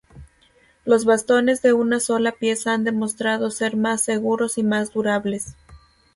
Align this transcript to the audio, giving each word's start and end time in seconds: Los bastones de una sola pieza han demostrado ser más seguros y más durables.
Los 0.83 1.05
bastones 1.05 1.61
de 1.61 1.73
una 1.73 1.99
sola 1.99 2.31
pieza 2.31 2.73
han 2.73 2.83
demostrado 2.83 3.51
ser 3.51 3.77
más 3.77 4.01
seguros 4.01 4.57
y 4.57 4.63
más 4.63 4.91
durables. 4.93 5.53